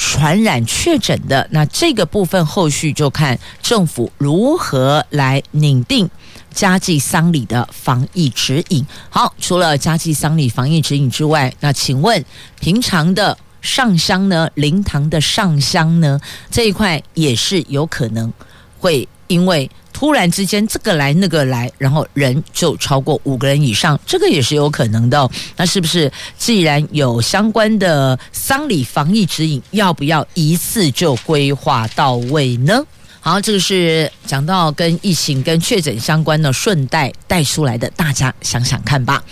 [0.03, 6.09] 传染确诊的，那这个部分后续就看政府如何来拟定
[6.51, 8.83] 家祭丧礼的防疫指引。
[9.11, 12.25] 好，除了家祭丧礼防疫指引之外，那请问
[12.59, 14.49] 平常的上香呢？
[14.55, 16.19] 灵堂的上香呢？
[16.49, 18.33] 这一块也是有可能
[18.79, 19.69] 会因为。
[19.93, 25.29] 突然之间，这个来那个来，然后人就超过五个人以上，这个也是有可能的。
[25.55, 32.83] 那是不是既然有相关的丧礼防疫指引，要不要一次就规划到位呢？
[33.23, 39.23] 好，这个是讲到跟疫情、跟确诊相关的，顺带带出来的，大家想想看吧。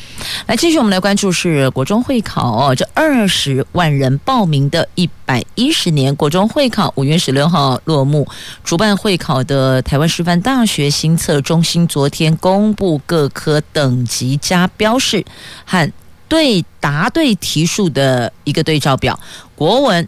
[0.45, 8.27] 来，继续我们来关注是国中会考哦，这二十万人报名的一百一十年国中会考，五月十六号落幕。
[8.63, 15.25] 主办会考的台湾师范大学新测中心昨天公布各科等级加标示
[15.65, 15.91] 和
[16.27, 19.19] 对答对题数的一个对照表，
[19.55, 20.07] 国文、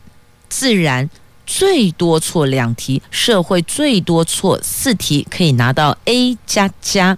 [0.50, 1.10] 自然。
[1.46, 7.18] 最多错两题，社会最多错四题，可以拿到 A 加加。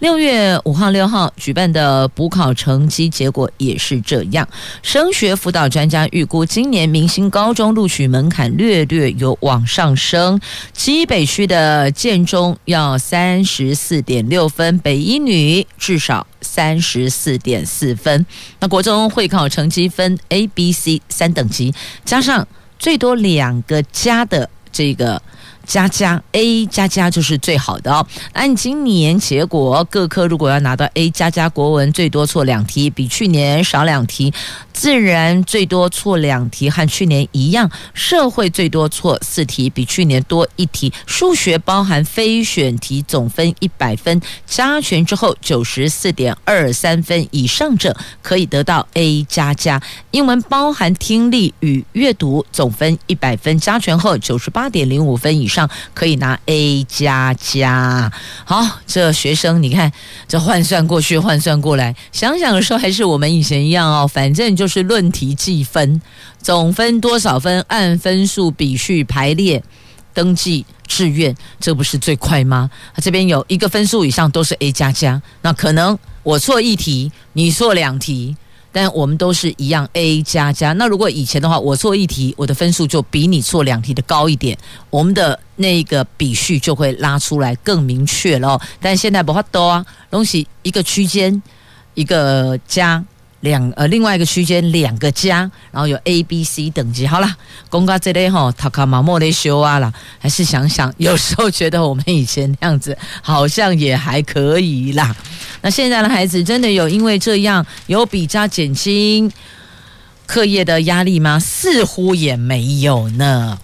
[0.00, 4.48] 六月五号、六号举办的补考成绩结果也是这样。
[4.82, 10.40] 升学辅导专家预估，今年明星高中录取门槛略略有往上升。
[10.72, 18.24] 基北区的建中要三十四点六分，北一女至少三十四点四分。
[18.58, 21.74] 那国中会考成绩分 A、B、C 三等级，
[22.06, 22.48] 加上
[22.80, 25.22] 最多两个加的这个。
[25.66, 28.06] 加加 A 加加就是最好的哦。
[28.32, 34.32] 按今年结果，各科如果要拿到 A 加加，国文最多错两题，比去年少两题；
[34.72, 49.80] 自然最多错两题，和去年一样；社会最多错四题，比去年多一题；数学包含非选题，总分一百分，加权之后九十四点二三分以上者可以得到 A 加加。
[50.10, 55.59] 英文包含听力与阅读，总分一百分，加权后九十八点零五分以上。
[55.94, 58.12] 可以拿 A 加加，
[58.44, 59.90] 好，这学生你看，
[60.28, 66.00] 这换算过去，换算过来，想想的时候还是我们以前一样哦，反正就是论题计分，
[66.40, 69.62] 总分多少分，按分数比序排列，
[70.12, 72.70] 登记志愿，这不是最快吗？
[73.02, 78.36] 这边有一个分数以上都是 A 加加，那可能我错一题，你错两题。
[78.72, 80.72] 但我们都是一样 A 加加。
[80.74, 84.56] 那如果以前的话，我做一题，我的分数就比你做两题的高一点，
[84.90, 88.60] 我们的那个比序就会拉出来更明确了。
[88.80, 91.42] 但现在不怕多啊，东西一个区间
[91.94, 93.04] 一个加。
[93.40, 97.06] 两呃，另外一个区间两个加，然后有 A、B、C 等级。
[97.06, 97.36] 好了，
[97.68, 105.14] 公告这类哈，塔卡马莫雷修啊啦，还是想想， 有时候觉得我们以前那样子好像也还可以啦。
[105.62, 109.30] 那现在的孩子真的有因为这样有比较减轻
[110.26, 111.38] 课业的压力吗？
[111.40, 113.58] 似乎也没有呢。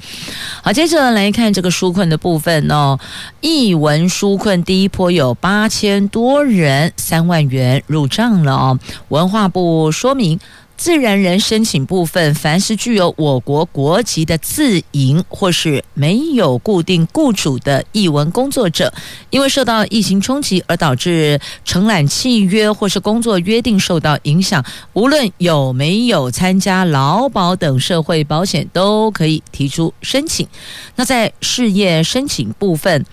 [0.66, 2.98] 好，接着来看这个纾困的部分哦。
[3.40, 8.80] 艺文纾困第一波有八千多人，三万元入账了哦。
[9.06, 10.40] 文化部说明。
[10.76, 18.92] 自然人申请部分，凡是具有我国国籍的自营或是没有固定雇主的译文工作者，
[19.30, 30.46] 因为受到疫情冲击而导致承揽契约或是工作约定受到影响，无论有没有参加劳保等社会保险，都可以提出申请。
[30.94, 33.04] 那在事业申请部分。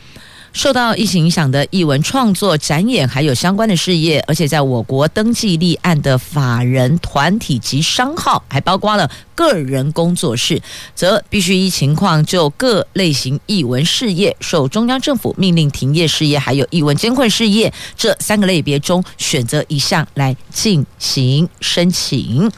[0.53, 10.61] 受到疫情影响的艺文创作、展演，还有相关的事业，而且在我国登记立案的法人团体及商号，还包括了个人工作室，
[10.93, 22.51] 则必须依情况就各类型艺文事业受中央政府命令停业事业，还有艺文监困事业这三个类别中选择一项来进行申请。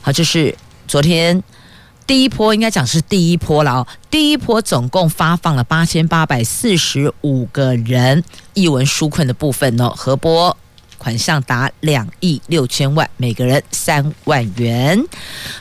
[0.00, 1.42] 好，这是昨天。
[2.12, 10.54] 第一波应该讲是第一波了哦，第一波总共发放了八千八百四十五个人一文纾困的部分哦，合拨
[10.98, 15.02] 款项达两亿六千万，每个人三万元。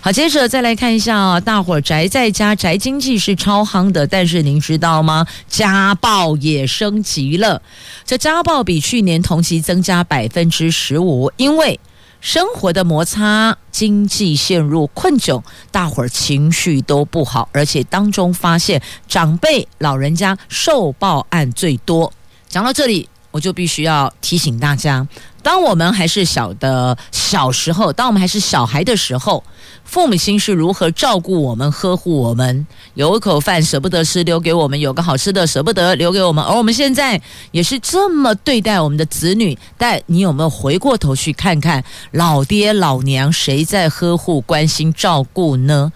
[0.02, 5.26] 好，接着再来看一下啊，大伙宅在家宅经济是超夯的，但是您知道吗？
[5.48, 7.62] 家暴也升级了，
[8.06, 11.80] 这家暴比去年同期增加百分之十五，因为。
[12.22, 15.42] 生活的摩擦，经济陷入困窘，
[15.72, 22.14] 大伙儿情绪都不好，而且当中发现长辈老人家受报案最多。
[22.48, 25.08] 讲到这里，我就必须要提醒大家。
[25.42, 29.44] 当我们还是小的小时候，当我们还是小孩的时候，
[29.84, 32.68] 父母亲是如何照顾我们、呵护我们？
[32.94, 36.44] 有一口饭舍不得吃，留给我们；有个好吃的舍不得留给我们。
[36.44, 37.20] 而我们现在
[37.52, 39.58] 也是这么对待我们的子女。
[39.80, 45.92] 但你有没有回过头去看看老爹老娘谁在呵护、关心、照顾呢？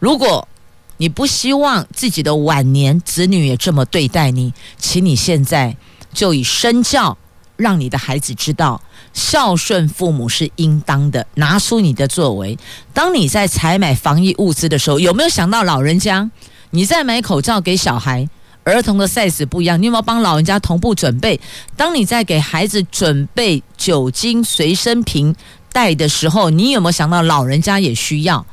[0.00, 0.48] 如果
[0.96, 5.76] 你不希望自己的晚年子女也这么对待你，请你现在
[6.12, 7.16] 就以身教。
[7.56, 8.80] 让你的孩子知道
[9.12, 12.56] 孝顺父母是应当的，拿出你的作为。
[12.94, 16.30] 当你在采买防疫物资的时候，有没有想到老人家？
[16.70, 18.28] 你在买口罩给小孩，
[18.62, 21.40] 儿童的 size 不一样，你有没有帮老人家同步准备？
[21.76, 25.34] 当你在给孩子准备酒精随身瓶
[25.72, 28.46] 带的时候，你有没有想到老人家也需要？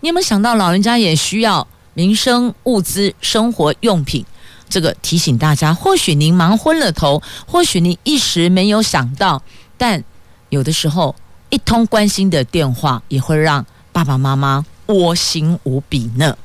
[0.00, 4.26] 你有没有想到老人家也需要民生物资、生活用品？
[4.68, 9.42] 这个提醒大家，或许您忙昏了头，或许您一时没有想到，
[9.76, 10.02] 但
[10.50, 11.14] 有的时候
[11.50, 16.36] 一通关心的电话也会让爸爸妈妈窝心无比呢。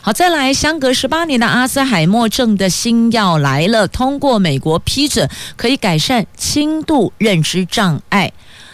[0.00, 8.32] 好，再来，相隔十八年的阿兹海默症的新药来了，通过美国批准，可以改善轻度认知障碍。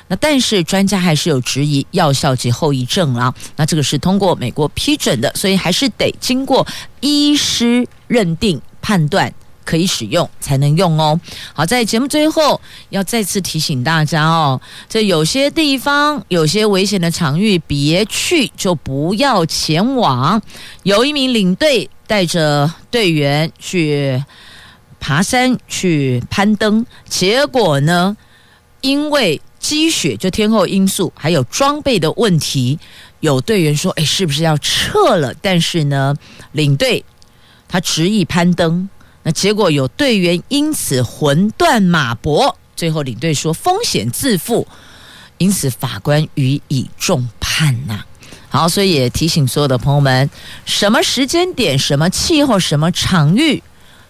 [0.08, 3.32] 那但是专家还是有质疑药效及后遗症啊。
[3.56, 6.66] 那这个是通过美国批准的，所以还是得经过
[7.00, 9.32] 医师认定判断。
[9.64, 11.18] 可以使用才能用哦。
[11.54, 12.60] 好，在节目最后
[12.90, 20.42] 要再次提醒大家哦，这有些地方有些危险的场域，别去就不要前往。
[20.82, 24.20] 有一名领队带着队员去
[24.98, 28.16] 爬山去攀登，结果呢，
[28.80, 32.76] 因为积雪就天候因素，还有装备的问题，
[33.20, 36.12] 有队员说：“诶，是不是要撤了？”但是呢，
[36.50, 37.04] 领队
[37.72, 38.86] 他执意攀登。
[39.22, 44.66] 那结果有队员因此魂断马搏，最后领队说风险自负，
[45.38, 48.04] 因此法官予以重判呐、
[48.50, 50.28] 好，所以也提醒所有的朋友们，
[50.66, 53.62] 什么时间点、什么气候、什么场域，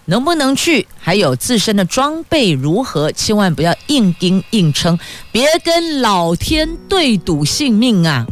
[0.05, 4.99] 能不能去，还有自身的装备如何，千万不要硬盯硬撑，
[5.31, 8.25] 别跟老天对赌性命啊！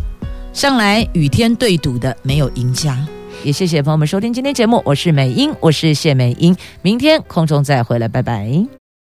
[0.51, 3.07] 向来与天对赌的没有赢家。
[3.43, 8.80] 也谢谢朋友们收听今天节目，我是美英，我是谢美英，明天空中再回来，拜拜。